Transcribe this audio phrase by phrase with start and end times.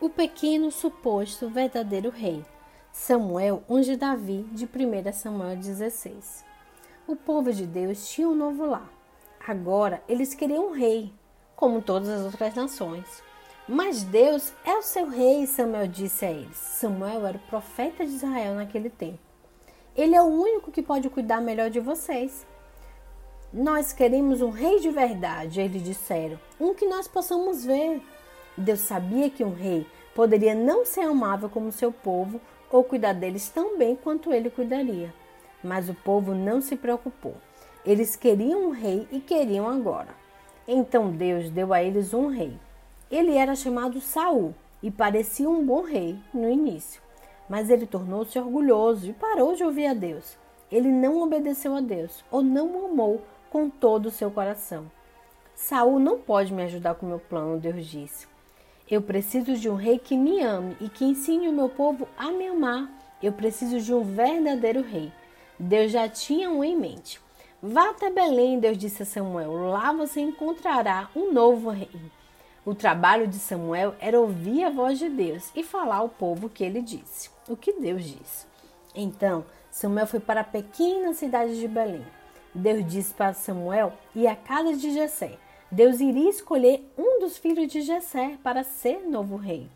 [0.00, 2.42] O pequeno suposto verdadeiro rei.
[2.90, 6.42] Samuel unge Davi de 1 Samuel 16.
[7.06, 8.90] O povo de Deus tinha um novo lar.
[9.46, 11.12] Agora eles queriam um rei,
[11.54, 13.22] como todas as outras nações.
[13.68, 16.56] Mas Deus é o seu rei, Samuel disse a eles.
[16.56, 19.18] Samuel era o profeta de Israel naquele tempo.
[19.94, 22.46] Ele é o único que pode cuidar melhor de vocês.
[23.52, 28.00] Nós queremos um rei de verdade, eles disseram, um que nós possamos ver.
[28.56, 33.48] Deus sabia que um rei poderia não ser amável como seu povo ou cuidar deles
[33.48, 35.12] tão bem quanto ele cuidaria.
[35.62, 37.34] Mas o povo não se preocupou.
[37.84, 40.14] Eles queriam um rei e queriam agora.
[40.68, 42.56] Então Deus deu a eles um rei.
[43.10, 47.02] Ele era chamado Saul e parecia um bom rei no início,
[47.48, 50.38] mas ele tornou-se orgulhoso e parou de ouvir a Deus.
[50.70, 54.90] Ele não obedeceu a Deus ou não o amou com todo o seu coração.
[55.56, 58.29] Saul não pode me ajudar com meu plano, Deus disse.
[58.90, 62.32] Eu preciso de um rei que me ame e que ensine o meu povo a
[62.32, 62.90] me amar.
[63.22, 65.12] Eu preciso de um verdadeiro rei.
[65.56, 67.20] Deus já tinha um em mente.
[67.62, 69.52] Vá até Belém, Deus disse a Samuel.
[69.68, 71.88] Lá você encontrará um novo rei.
[72.64, 76.50] O trabalho de Samuel era ouvir a voz de Deus e falar ao povo o
[76.50, 78.44] que ele disse, o que Deus disse.
[78.92, 82.04] Então, Samuel foi para a pequena cidade de Belém.
[82.52, 85.38] Deus disse para Samuel ir à casa de Jessé
[85.72, 89.68] Deus iria escolher um dos filhos de Jessé para ser novo rei.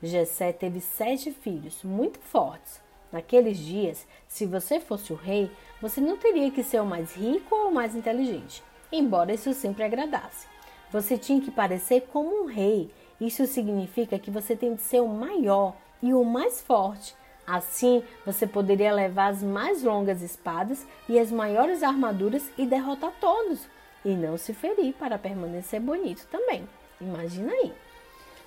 [0.00, 2.80] Jessé teve sete filhos, muito fortes.
[3.10, 7.56] Naqueles dias, se você fosse o rei, você não teria que ser o mais rico
[7.56, 8.62] ou o mais inteligente,
[8.92, 10.46] embora isso sempre agradasse.
[10.92, 12.88] Você tinha que parecer como um rei.
[13.20, 17.16] Isso significa que você tem que ser o maior e o mais forte.
[17.44, 23.66] Assim, você poderia levar as mais longas espadas e as maiores armaduras e derrotar todos
[24.04, 26.68] e não se ferir para permanecer bonito também.
[27.00, 27.72] Imagina aí.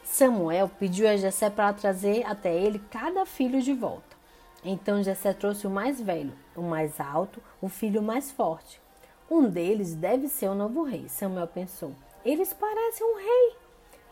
[0.03, 4.15] Samuel pediu a Jessé para trazer até ele cada filho de volta.
[4.63, 8.81] Então Jessé trouxe o mais velho, o mais alto, o filho mais forte.
[9.29, 11.91] Um deles deve ser o novo rei, Samuel pensou.
[12.23, 13.55] Eles parecem um rei.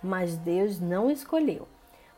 [0.02, 1.68] Mas Deus não escolheu.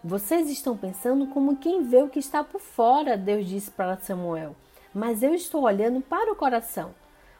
[0.03, 4.55] Vocês estão pensando como quem vê o que está por fora, Deus disse para Samuel.
[4.93, 6.93] Mas eu estou olhando para o coração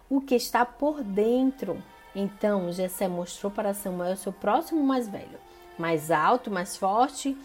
[0.10, 1.82] o que está por dentro.
[2.16, 5.40] Então Jessé mostrou para Samuel seu próximo mais velho,
[5.78, 7.38] mais alto, mais forte,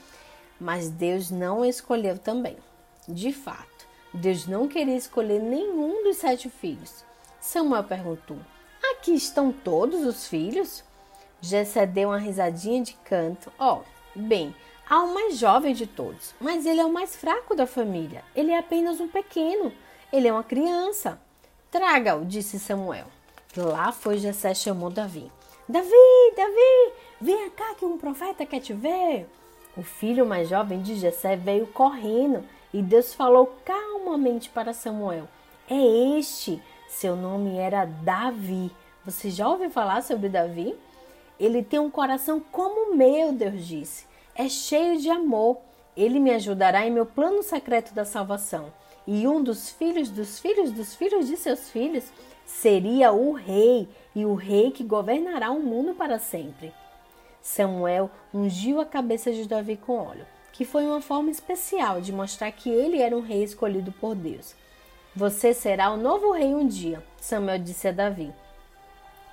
[0.60, 2.56] mas Deus não escolheu também.
[3.08, 7.04] De fato, Deus não queria escolher nenhum dos sete filhos.
[7.40, 8.38] Samuel perguntou:
[8.92, 10.84] Aqui estão todos os filhos?
[11.40, 13.50] Jessé deu uma risadinha de canto.
[13.58, 14.54] Ó, oh, bem,
[14.88, 18.22] há o mais jovem de todos, mas ele é o mais fraco da família.
[18.36, 19.72] Ele é apenas um pequeno.
[20.12, 21.18] Ele é uma criança.
[21.70, 23.06] Traga-o, disse Samuel.
[23.56, 25.30] Lá foi Jessé chamou Davi.
[25.68, 25.88] Davi,
[26.36, 29.28] Davi, vem cá que um profeta quer te ver.
[29.76, 32.44] O filho mais jovem de Jessé veio correndo
[32.74, 35.28] e Deus falou calmamente para Samuel:
[35.68, 36.60] É este.
[36.88, 38.72] Seu nome era Davi.
[39.04, 40.76] Você já ouviu falar sobre Davi?
[41.38, 44.06] Ele tem um coração como o meu, Deus disse.
[44.34, 45.58] É cheio de amor.
[45.96, 48.72] Ele me ajudará em meu plano secreto da salvação
[49.12, 52.04] e um dos filhos dos filhos dos filhos de seus filhos
[52.46, 56.72] seria o rei, e o rei que governará o mundo para sempre.
[57.42, 62.52] Samuel ungiu a cabeça de Davi com óleo, que foi uma forma especial de mostrar
[62.52, 64.54] que ele era um rei escolhido por Deus.
[65.16, 68.32] Você será o novo rei um dia, Samuel disse a Davi.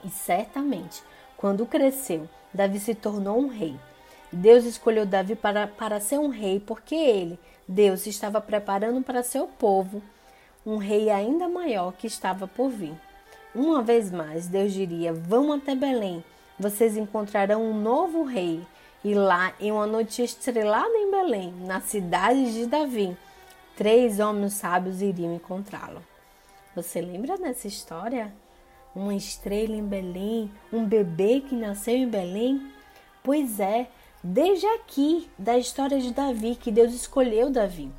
[0.03, 1.03] E certamente,
[1.37, 3.75] quando cresceu, Davi se tornou um rei.
[4.31, 9.47] Deus escolheu Davi para, para ser um rei porque ele, Deus, estava preparando para seu
[9.47, 10.01] povo
[10.65, 12.93] um rei ainda maior que estava por vir.
[13.55, 16.23] Uma vez mais, Deus diria: Vão até Belém,
[16.59, 18.61] vocês encontrarão um novo rei.
[19.03, 23.15] E lá, em uma noite estrelada em Belém, na cidade de Davi,
[23.77, 26.03] três homens sábios iriam encontrá-lo.
[26.75, 28.33] Você lembra dessa história?
[28.93, 32.71] Uma estrela em Belém, um bebê que nasceu em Belém?
[33.23, 33.87] Pois é,
[34.23, 37.91] Desde aqui, da história de Davi, que Deus escolheu Davi,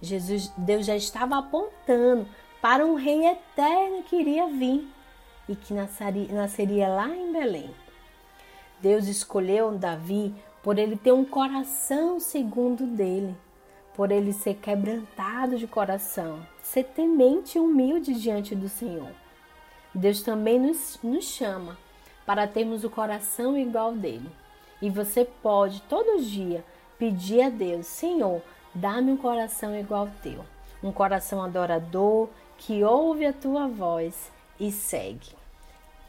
[0.00, 2.26] Jesus, Deus já estava apontando
[2.62, 4.88] para um rei eterno que iria vir
[5.48, 7.70] e que nasceria, nasceria lá em Belém.
[8.80, 13.36] Deus escolheu Davi por ele ter um coração segundo dele,
[13.94, 19.10] por ele ser quebrantado de coração, ser temente e humilde diante do Senhor.
[19.94, 21.78] Deus também nos, nos chama
[22.24, 24.30] para termos o coração igual dele.
[24.80, 26.64] E você pode todo dia
[26.98, 28.42] pedir a Deus: Senhor,
[28.74, 30.44] dá-me um coração igual ao teu,
[30.82, 32.28] um coração adorador
[32.58, 35.34] que ouve a tua voz e segue.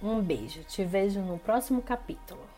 [0.02, 2.57] Um beijo, te vejo no próximo capítulo.